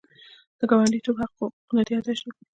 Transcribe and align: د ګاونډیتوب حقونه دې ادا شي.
د 0.59 0.61
ګاونډیتوب 0.69 1.15
حقونه 1.21 1.81
دې 1.87 1.93
ادا 1.99 2.13
شي. 2.19 2.29